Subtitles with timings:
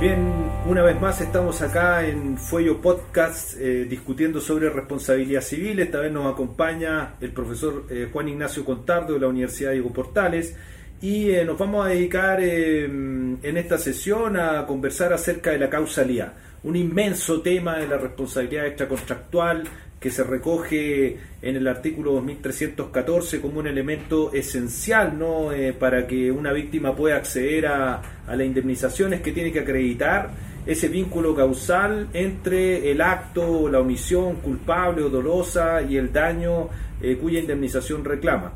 [0.00, 0.32] Bien,
[0.64, 5.78] una vez más estamos acá en Fuello Podcast eh, discutiendo sobre responsabilidad civil.
[5.78, 10.56] Esta vez nos acompaña el profesor eh, Juan Ignacio Contardo de la Universidad Diego Portales
[11.02, 16.32] y eh, nos vamos a dedicar en esta sesión a conversar acerca de la causalidad,
[16.62, 19.64] un inmenso tema de la responsabilidad extracontractual
[20.00, 25.52] que se recoge en el artículo 2314 como un elemento esencial ¿no?
[25.52, 30.30] Eh, para que una víctima pueda acceder a, a las indemnizaciones que tiene que acreditar
[30.66, 36.68] ese vínculo causal entre el acto, la omisión culpable o dolosa y el daño
[37.02, 38.52] eh, cuya indemnización reclama.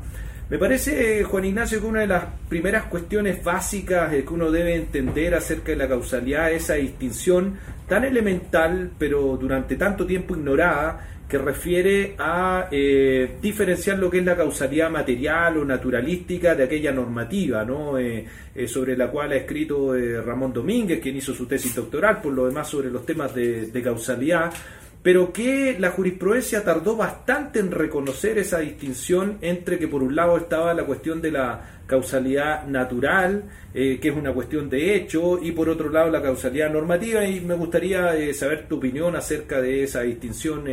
[0.47, 5.33] Me parece, Juan Ignacio, que una de las primeras cuestiones básicas que uno debe entender
[5.33, 11.37] acerca de la causalidad es esa distinción tan elemental, pero durante tanto tiempo ignorada, que
[11.39, 17.65] refiere a eh, diferenciar lo que es la causalidad material o naturalística de aquella normativa,
[17.65, 17.97] ¿no?
[17.97, 22.33] Eh, eh, sobre la cual ha escrito Ramón Domínguez, quien hizo su tesis doctoral, por
[22.33, 24.53] lo demás sobre los temas de, de causalidad,
[25.01, 30.37] pero que la jurisprudencia tardó bastante en reconocer esa distinción entre que por un lado
[30.37, 35.69] estaba la cuestión de la causalidad natural, que es una cuestión de hecho, y por
[35.69, 40.63] otro lado la causalidad normativa, y me gustaría saber tu opinión acerca de esa distinción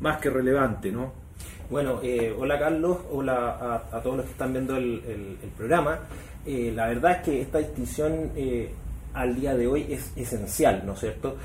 [0.00, 1.12] más que relevante, ¿no?
[1.70, 6.00] Bueno, eh, hola Carlos, hola a, todos los que están viendo el, programa.
[6.44, 8.70] Eh, la verdad es que esta distinción eh,
[9.14, 11.36] al día de hoy es esencial, ¿no es cierto?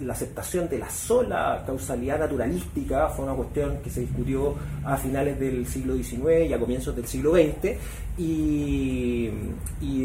[0.00, 4.54] La aceptación de la sola causalidad naturalística fue una cuestión que se discutió
[4.84, 7.76] a finales del siglo XIX y a comienzos del siglo XX
[8.16, 9.30] y,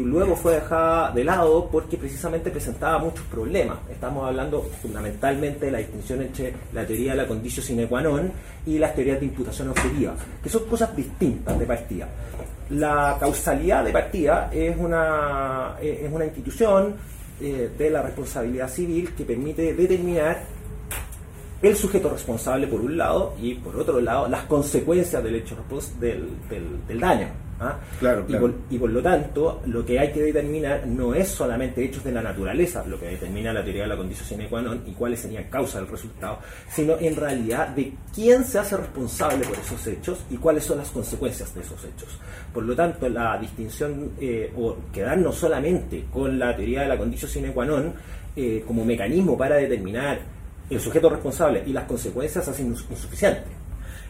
[0.04, 3.78] luego fue dejada de lado porque precisamente presentaba muchos problemas.
[3.90, 8.30] Estamos hablando fundamentalmente de la distinción entre la teoría de la condición sine qua non
[8.66, 12.08] y las teorías de imputación objetiva, que son cosas distintas de partida.
[12.70, 16.94] La causalidad de partida es una, es una institución
[17.40, 20.44] eh, de la responsabilidad civil que permite determinar
[21.62, 25.56] el sujeto responsable por un lado y por otro lado las consecuencias del hecho
[25.98, 26.28] del,
[26.86, 27.43] del daño.
[27.60, 27.78] ¿Ah?
[27.98, 28.24] Claro,
[28.70, 32.22] Y, por, lo tanto, lo que hay que determinar no es solamente hechos de la
[32.22, 35.44] naturaleza, lo que determina la teoría de la condición sine qua non y cuáles serían
[35.44, 36.38] causa del resultado,
[36.68, 40.90] sino en realidad de quién se hace responsable por esos hechos y cuáles son las
[40.90, 42.18] consecuencias de esos hechos.
[42.52, 47.30] Por lo tanto, la distinción, eh, o quedarnos solamente con la teoría de la condición
[47.30, 47.94] sine qua non
[48.36, 50.18] eh, como mecanismo para determinar
[50.70, 53.53] el sujeto responsable y las consecuencias hacen insuficiente.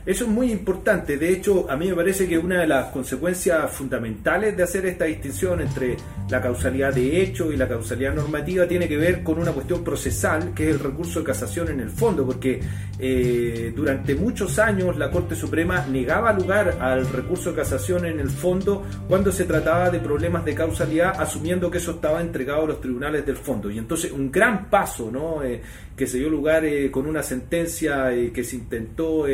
[0.07, 1.17] Eso es muy importante.
[1.17, 5.07] De hecho, a mí me parece que una de las consecuencias fundamentales de hacer esta
[5.07, 5.97] distinción entre
[6.29, 10.53] la causalidad de hecho y la causalidad normativa tiene que ver con una cuestión procesal,
[10.55, 12.61] que es el recurso de casación en el fondo, porque
[12.99, 18.29] eh, durante muchos años la Corte Suprema negaba lugar al recurso de casación en el
[18.29, 22.81] fondo cuando se trataba de problemas de causalidad, asumiendo que eso estaba entregado a los
[22.83, 23.71] tribunales del fondo.
[23.71, 25.43] Y entonces un gran paso ¿no?
[25.43, 25.63] Eh,
[25.97, 29.27] que se dio lugar eh, con una sentencia que se intentó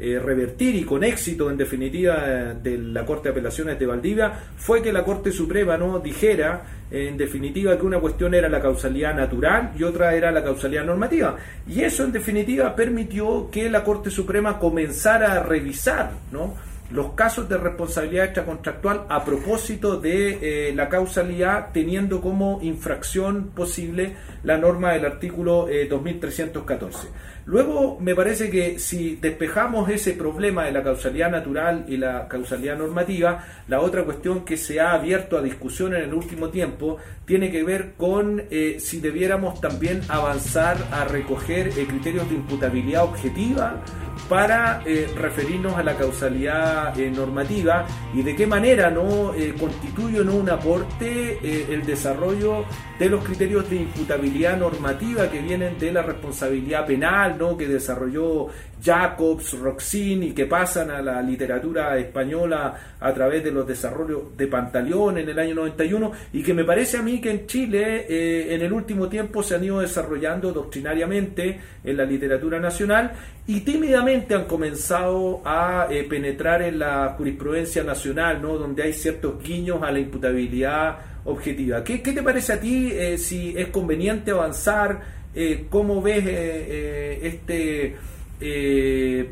[0.00, 4.80] eh, revertir y con éxito en definitiva de la Corte de Apelaciones de Valdivia fue
[4.80, 9.72] que la Corte Suprema no dijera en definitiva que una cuestión era la causalidad natural
[9.76, 11.36] y otra era la causalidad normativa
[11.66, 16.54] y eso en definitiva permitió que la Corte Suprema comenzara a revisar ¿no?
[16.92, 24.14] los casos de responsabilidad extracontractual a propósito de eh, la causalidad teniendo como infracción posible
[24.44, 27.08] la norma del artículo 2314.
[27.48, 32.76] Luego, me parece que si despejamos ese problema de la causalidad natural y la causalidad
[32.76, 37.50] normativa, la otra cuestión que se ha abierto a discusión en el último tiempo tiene
[37.50, 43.82] que ver con eh, si debiéramos también avanzar a recoger eh, criterios de imputabilidad objetiva
[44.28, 50.34] para eh, referirnos a la causalidad normativa y de qué manera no constituye ¿no?
[50.34, 51.38] un aporte
[51.72, 52.66] el desarrollo
[52.98, 58.48] de los criterios de imputabilidad normativa que vienen de la responsabilidad penal que desarrolló
[58.82, 64.46] Jacobs, Roxin y que pasan a la literatura española a través de los desarrollos de
[64.46, 68.54] Pantaleón en el año 91 y que me parece a mí que en Chile eh,
[68.54, 73.12] en el último tiempo se han ido desarrollando doctrinariamente en la literatura nacional
[73.46, 78.58] y tímidamente han comenzado a eh, penetrar en la jurisprudencia nacional, ¿no?
[78.58, 80.98] donde hay ciertos guiños a la imputabilidad
[81.28, 81.84] objetiva.
[81.84, 85.18] ¿Qué, te parece a ti eh, si es conveniente avanzar?
[85.34, 87.96] eh, cómo ves eh, este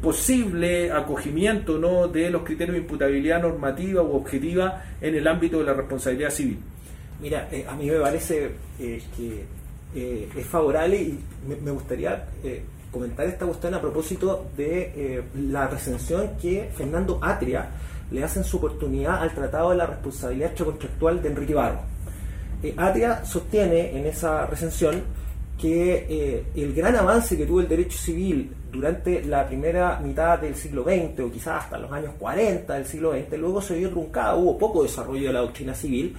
[0.01, 2.09] posible acogimiento ¿no?
[2.09, 6.59] de los criterios de imputabilidad normativa u objetiva en el ámbito de la responsabilidad civil.
[7.21, 9.45] Mira, a mí me parece que
[9.95, 12.27] es favorable y me, gustaría
[12.91, 17.71] comentar esta cuestión a propósito de la recensión que Fernando Atria
[18.11, 21.81] le hace en su oportunidad al Tratado de la Responsabilidad Extracontractual de Enrique Barro.
[22.63, 22.75] eh,
[23.25, 25.03] sostiene en esa recensión
[25.61, 30.55] que eh, el gran avance que tuvo el derecho civil durante la primera mitad del
[30.55, 34.39] siglo XX o quizás hasta los años 40 del siglo XX, luego se vio truncado,
[34.39, 36.15] hubo poco desarrollo de la doctrina civil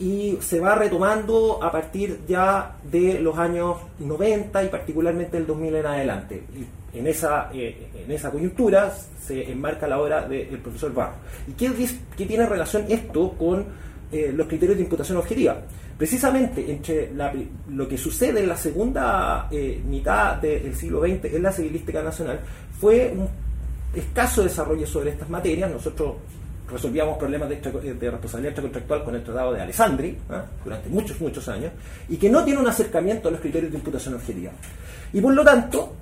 [0.00, 5.76] y se va retomando a partir ya de los años 90 y particularmente el 2000
[5.76, 6.42] en adelante.
[6.56, 11.16] Y en esa, eh, en esa coyuntura se enmarca la obra del profesor Barro.
[11.46, 11.70] ¿Y qué,
[12.16, 13.66] qué, tiene relación esto con
[14.10, 15.60] eh, los criterios de imputación objetiva?
[15.98, 17.12] Precisamente entre
[17.68, 22.40] lo que sucede en la segunda eh, mitad del siglo XX en la civilística nacional
[22.80, 23.28] fue un
[23.94, 25.70] escaso desarrollo sobre estas materias.
[25.70, 26.14] Nosotros
[26.70, 30.44] resolvíamos problemas de, de responsabilidad contractual con el Tratado de Alessandri ¿ah?
[30.64, 31.72] durante muchos, muchos años,
[32.08, 34.52] y que no tiene un acercamiento a los criterios de imputación objetiva.
[35.12, 35.94] Y por lo tanto,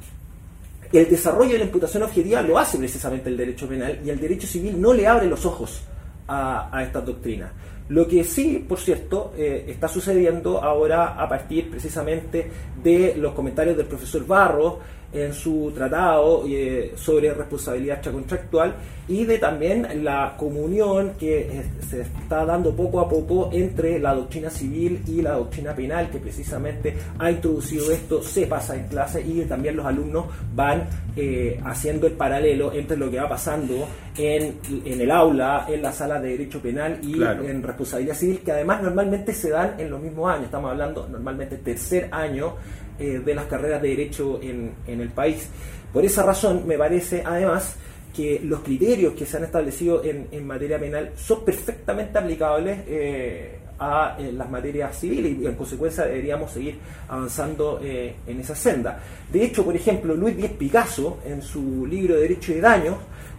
[0.92, 4.46] el desarrollo de la imputación objetiva lo hace precisamente el derecho penal y el derecho
[4.46, 5.82] civil no le abre los ojos
[6.26, 7.50] a, a estas doctrinas.
[7.88, 12.50] Lo que sí, por cierto, eh, está sucediendo ahora a partir precisamente
[12.82, 14.74] de los comentarios del profesor Barros
[15.12, 18.74] en su tratado eh, sobre responsabilidad extracontractual
[19.08, 24.50] y de también la comunión que se está dando poco a poco entre la doctrina
[24.50, 29.40] civil y la doctrina penal, que precisamente ha introducido esto, se pasa en clase y
[29.46, 33.88] también los alumnos van eh, haciendo el paralelo entre lo que va pasando
[34.18, 38.52] en, en, el aula, en la sala de derecho penal y en responsabilidad civil, que
[38.52, 42.56] además normalmente se dan en los mismos años, estamos hablando normalmente tercer año
[42.98, 45.48] eh, de las carreras de derecho en, en el país.
[45.92, 47.76] Por esa razón me parece además
[48.14, 53.58] que los criterios que se han establecido en, en materia penal son perfectamente aplicables eh,
[53.78, 56.78] a las materias civiles y en consecuencia deberíamos seguir
[57.08, 59.00] avanzando eh, en esa senda.
[59.32, 62.96] De hecho, por ejemplo, Luis Díez Picasso, en su libro Derecho y Daños,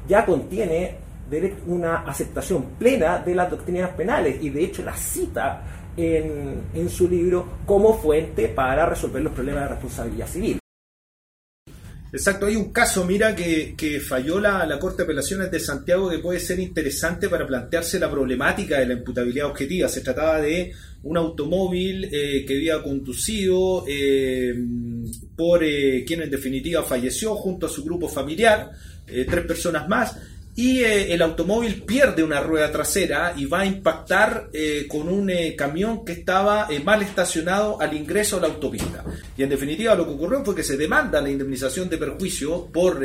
[0.08, 0.96] ya contiene
[1.68, 5.62] una aceptación plena de las doctrinas penales y de hecho la cita
[6.00, 10.60] en, su libro como fuente para resolver los problemas de responsabilidad civil.
[12.12, 16.18] Exacto, hay un caso, mira, que, falló la, la, Corte de Apelaciones de Santiago que
[16.18, 19.88] puede ser interesante para plantearse la problemática de la imputabilidad objetiva.
[19.88, 20.74] Se trataba de
[21.04, 24.54] un automóvil eh, que había conducido eh,
[25.36, 28.72] por eh, quien en definitiva falleció junto a su grupo familiar,
[29.06, 30.16] tres personas más,
[30.60, 35.30] y eh, el automóvil pierde una rueda trasera y va a impactar eh, con un
[35.30, 39.06] eh, camión que estaba mal estacionado al ingreso a la autopista.
[39.38, 43.02] Y en definitiva lo que ocurrió fue que se demanda la indemnización de perjuicio por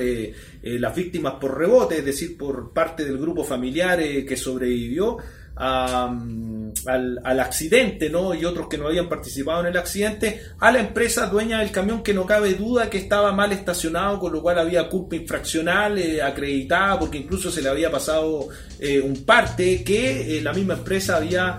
[0.62, 5.19] las víctimas por rebote, es decir, por parte del grupo familiar que sobrevivió
[5.56, 8.35] al, al, accidente, ¿no?
[8.35, 12.03] Y otros que no habían participado en el accidente, a la empresa dueña del camión
[12.03, 16.21] que no cabe duda que estaba mal estacionado, con lo cual había culpa infraccional eh,
[16.23, 18.49] acreditada, porque incluso se le había pasado
[18.81, 21.59] eh, un parte que eh, la misma empresa había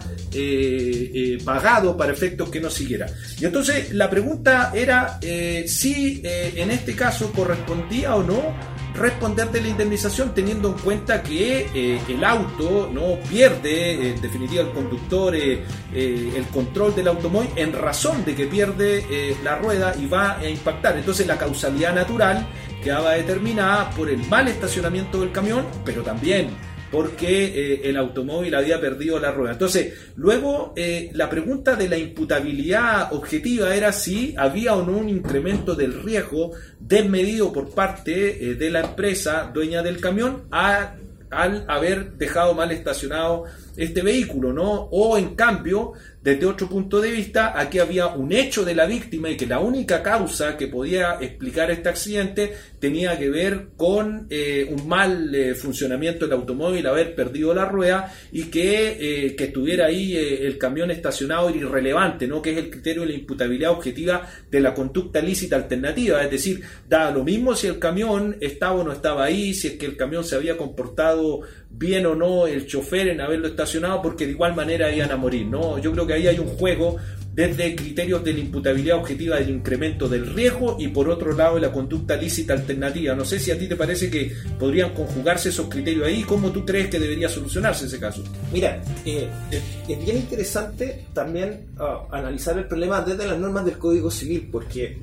[1.46, 3.08] pagado para efectos que no siguiera.
[3.40, 5.18] Y entonces la pregunta era
[5.66, 11.68] si en este caso correspondía o no responder de la indemnización teniendo en cuenta que
[11.74, 17.50] eh, el auto no pierde eh, en definitiva el conductor eh, el control del automóvil
[17.56, 20.98] en razón de que pierde la rueda y va a impactar.
[20.98, 22.46] Entonces la causalidad natural
[22.84, 26.50] quedaba determinada por el mal estacionamiento del camión pero también
[26.96, 29.52] porque eh, el automóvil había perdido la rueda.
[29.52, 35.10] Entonces, luego eh, la pregunta de la imputabilidad objetiva era si había o no un
[35.10, 42.14] incremento del riesgo desmedido por parte eh, de la empresa dueña del camión al haber
[42.14, 43.44] dejado mal estacionado
[43.76, 44.88] este vehículo, ¿no?
[44.90, 45.92] O en cambio,
[46.26, 49.60] desde otro punto de vista, aquí había un hecho de la víctima y que la
[49.60, 55.54] única causa que podía explicar este accidente tenía que ver con eh, un mal eh,
[55.54, 61.52] funcionamiento del automóvil, haber perdido la rueda y que, eh, estuviera ahí el camión estacionado
[61.52, 62.42] irrelevante, ¿no?
[62.42, 66.24] que es el criterio de la imputabilidad objetiva de la conducta lícita alternativa.
[66.24, 69.74] Es decir, da lo mismo si el camión estaba o no estaba ahí, si es
[69.74, 71.42] que el camión se había comportado
[71.78, 75.46] bien o no el chofer en haberlo estacionado, porque de igual manera iban a morir.
[75.46, 75.80] ¿no?
[75.80, 76.98] Yo creo que ahí hay un juego
[77.36, 81.70] desde criterios de la imputabilidad objetiva del incremento del riesgo y por otro lado la
[81.70, 83.14] conducta lícita alternativa.
[83.14, 86.66] No sé si a ti te parece que podrían conjugarse esos criterios ahí, ¿cómo tú
[86.66, 88.24] crees que debería solucionarse ese caso?
[88.54, 94.10] Mira, eh, es bien interesante también ah, analizar el problema desde las normas del Código
[94.10, 94.98] Civil, porque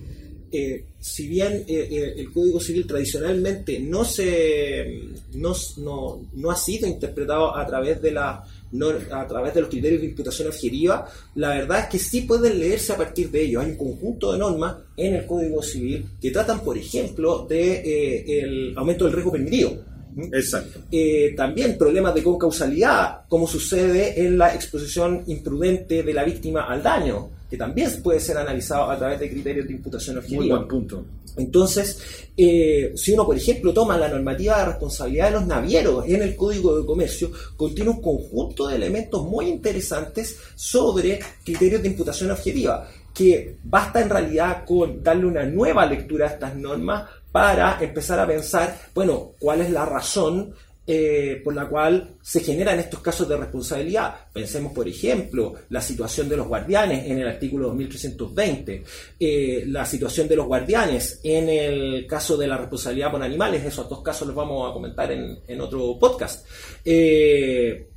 [0.53, 5.01] eh, si bien eh, el Código Civil tradicionalmente no, se,
[5.35, 8.45] no, no, no ha sido interpretado a través de la
[9.11, 12.93] a través de los criterios de imputación objetiva, la verdad es que sí pueden leerse
[12.93, 13.63] a partir de ellos.
[13.63, 18.41] Hay un conjunto de normas en el Código Civil que tratan, por ejemplo, de eh,
[18.41, 19.93] el aumento del riesgo permitido.
[20.33, 20.81] Exacto.
[20.91, 26.83] Eh, también problemas de concausalidad, como sucede en la exposición imprudente de la víctima al
[26.83, 30.41] daño, que también puede ser analizado a través de criterios de imputación objetiva.
[30.41, 31.05] Muy buen punto.
[31.37, 31.99] Entonces,
[32.35, 36.35] eh, si uno, por ejemplo, toma la normativa de responsabilidad de los navieros en el
[36.35, 42.89] Código de Comercio, contiene un conjunto de elementos muy interesantes sobre criterios de imputación objetiva,
[43.13, 48.27] que basta en realidad con darle una nueva lectura a estas normas para empezar a
[48.27, 50.55] pensar, bueno, cuál es la razón
[50.85, 54.17] eh, por la cual se generan estos casos de responsabilidad.
[54.33, 58.83] Pensemos, por ejemplo, la situación de los guardianes en el artículo 2320,
[59.21, 63.89] eh, la situación de los guardianes en el caso de la responsabilidad por animales, esos
[63.89, 66.47] dos casos los vamos a comentar en, otro podcast.
[66.85, 67.89] Eh,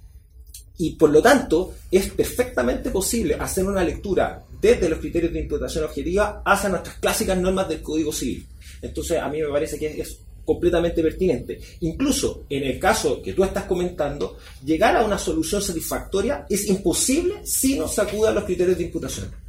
[0.77, 5.85] y por lo tanto, es perfectamente posible hacer una lectura desde los criterios de imputación
[5.85, 8.45] objetiva hacia nuestras clásicas normas del Código Civil.
[8.81, 11.59] Entonces, a mí me parece que es completamente pertinente.
[11.81, 17.41] Incluso en el caso que tú estás comentando, llegar a una solución satisfactoria es imposible
[17.43, 19.45] si no se los criterios de imputación.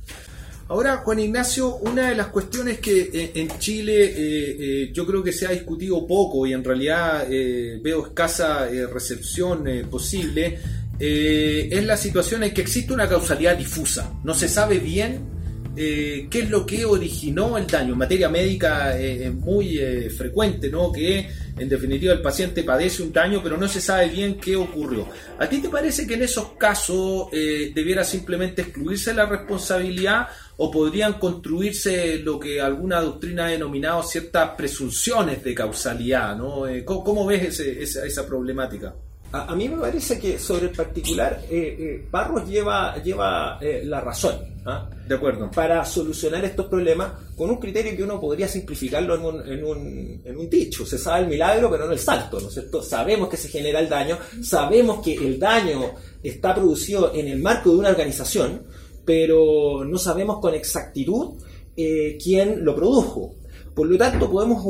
[0.69, 5.23] Ahora, Juan Ignacio, una de las cuestiones que eh, en Chile eh, eh, yo creo
[5.23, 10.59] que se ha discutido poco y en realidad veo escasa recepción posible,
[10.99, 14.13] es la situación en que existe una causalidad difusa.
[14.25, 15.36] No se sabe bien
[15.77, 17.93] eh, qué es lo que originó el daño.
[17.93, 20.91] En materia médica eh, es muy eh, frecuente, ¿no?
[20.91, 21.29] Que
[21.59, 25.07] en definitiva el paciente padece un daño, pero no se sabe bien qué ocurrió.
[25.39, 30.29] ¿A ti te parece que en esos casos debiera simplemente excluirse la responsabilidad
[30.59, 36.37] o podrían construirse lo que alguna doctrina ha denominado ciertas presunciones de causalidad?
[36.37, 36.65] ¿no?
[36.85, 38.95] ¿cómo, ves esa problemática?
[39.33, 44.01] A, mí me parece que sobre el particular, eh, eh Barros lleva, lleva eh, la
[44.01, 44.37] razón.
[44.65, 44.89] ¿ah?
[45.07, 45.51] De acuerdo.
[45.51, 50.23] Para solucionar estos problemas con un criterio que uno podría simplificarlo en un, en un,
[50.25, 50.87] en un dicho.
[50.87, 52.83] Se sabe el milagro, pero no el salto, ¿no es cierto?
[52.83, 55.93] Sabemos que se genera el daño, sabemos que el daño
[56.23, 58.63] está producido en el marco de una organización,
[59.05, 61.35] pero no sabemos con exactitud
[61.77, 63.35] eh, quién lo produjo.
[63.75, 64.65] Por lo tanto, podemos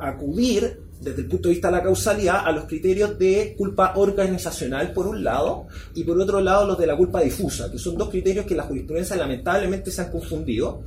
[0.00, 4.92] acudir desde el punto de vista de la causalidad, a los criterios de culpa organizacional,
[4.92, 8.10] por un lado, y por otro lado los de la culpa difusa, que son dos
[8.10, 10.82] criterios que la jurisprudencia lamentablemente se han confundido,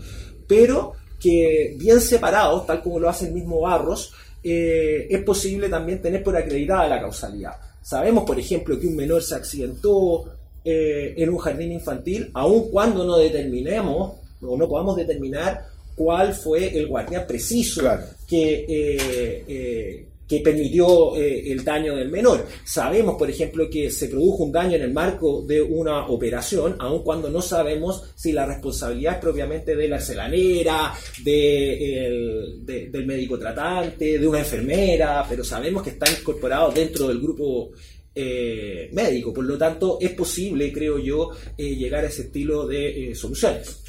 [0.47, 4.11] pero que bien separados, tal como lo hace el mismo Barros,
[4.43, 7.53] eh, es posible también tener por acreditada la causalidad.
[7.81, 10.25] Sabemos, por ejemplo, que un menor se accidentó
[10.63, 16.77] eh, en un jardín infantil, aun cuando no determinemos o no podamos determinar cuál fue
[16.77, 17.81] el guardián preciso
[18.27, 22.47] que, eh, eh, que permitió eh, el daño del menor.
[22.63, 27.03] Sabemos, por ejemplo, que se produjo un daño en el marco de una operación, aun
[27.03, 30.93] cuando no sabemos si la responsabilidad es propiamente de la celanera,
[31.23, 37.71] de, del médico tratante, de una enfermera, pero sabemos que está incorporado dentro del grupo
[38.13, 39.33] médico.
[39.33, 43.80] Por lo tanto, es posible, creo yo, llegar a ese estilo de soluciones.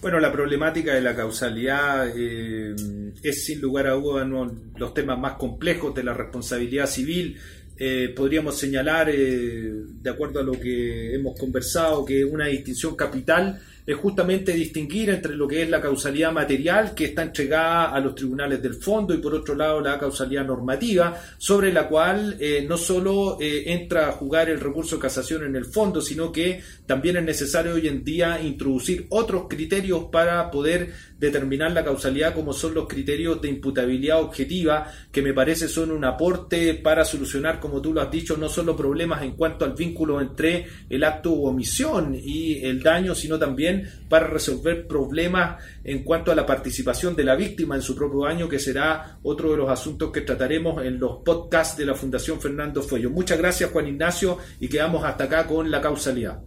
[0.00, 2.74] Bueno, la problemática de la causalidad eh,
[3.22, 7.36] es sin lugar a dudas uno de los temas más complejos de la responsabilidad civil.
[7.76, 13.60] Eh, podríamos señalar, eh, de acuerdo a lo que hemos conversado, que una distinción capital
[13.86, 18.14] es justamente distinguir entre lo que es la causalidad material que está entregada a los
[18.14, 22.76] tribunales del fondo y por otro lado la causalidad normativa sobre la cual eh, no
[22.76, 27.16] solo eh, entra a jugar el recurso de casación en el fondo, sino que también
[27.16, 32.74] es necesario hoy en día introducir otros criterios para poder determinar la causalidad como son
[32.74, 37.92] los criterios de imputabilidad objetiva que me parece son un aporte para solucionar, como tú
[37.92, 42.14] lo has dicho, no solo problemas en cuanto al vínculo entre el acto u omisión
[42.14, 43.69] y el daño, sino también
[44.08, 48.48] para resolver problemas en cuanto a la participación de la víctima en su propio daño,
[48.48, 52.82] que será otro de los asuntos que trataremos en los podcasts de la Fundación Fernando
[52.82, 53.10] Fuello.
[53.10, 56.40] Muchas gracias, Juan Ignacio, y quedamos hasta acá con la causalidad.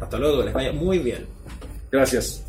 [0.00, 1.26] Hasta luego, les vaya muy bien.
[1.90, 2.47] Gracias.